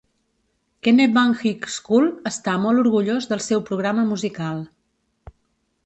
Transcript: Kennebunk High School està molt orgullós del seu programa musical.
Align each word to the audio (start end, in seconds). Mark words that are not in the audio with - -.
Kennebunk 0.87 1.43
High 1.49 1.67
School 1.75 2.09
està 2.31 2.57
molt 2.65 2.83
orgullós 2.87 3.31
del 3.35 3.45
seu 3.51 3.65
programa 3.71 4.11
musical. 4.15 4.69